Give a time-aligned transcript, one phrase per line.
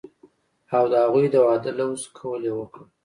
[0.75, 2.83] او د هغوي د وادۀ لوظ قول يې وکړۀ